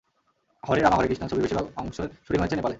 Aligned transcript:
হরে 0.63 0.81
রামা 0.81 0.97
হরে 0.97 1.07
কৃষ্ণা 1.07 1.27
ছবির 1.27 1.43
বেশির 1.43 1.57
ভাগ 1.57 1.67
অংশের 1.75 2.09
শুটিং 2.25 2.39
হয়েছে 2.39 2.55
নেপালে। 2.55 2.69